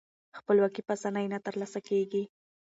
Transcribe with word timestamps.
خپلواکي 0.37 0.81
په 0.87 0.91
اسانۍ 0.97 1.25
نه 1.33 1.39
ترلاسه 1.45 1.79
کیږي. 1.87 2.23